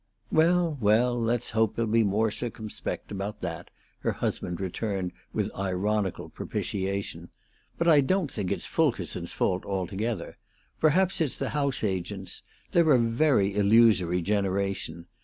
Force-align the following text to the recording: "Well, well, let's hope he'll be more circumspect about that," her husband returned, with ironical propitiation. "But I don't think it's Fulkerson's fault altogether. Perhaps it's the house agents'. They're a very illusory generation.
"Well, 0.31 0.79
well, 0.81 1.13
let's 1.21 1.51
hope 1.51 1.75
he'll 1.75 1.85
be 1.85 2.03
more 2.03 2.31
circumspect 2.31 3.11
about 3.11 3.39
that," 3.41 3.69
her 3.99 4.13
husband 4.13 4.59
returned, 4.59 5.11
with 5.31 5.55
ironical 5.55 6.27
propitiation. 6.29 7.29
"But 7.77 7.87
I 7.87 8.01
don't 8.01 8.31
think 8.31 8.51
it's 8.51 8.65
Fulkerson's 8.65 9.31
fault 9.31 9.63
altogether. 9.63 10.39
Perhaps 10.79 11.21
it's 11.21 11.37
the 11.37 11.49
house 11.49 11.83
agents'. 11.83 12.41
They're 12.71 12.93
a 12.93 12.97
very 12.97 13.53
illusory 13.53 14.23
generation. 14.23 15.05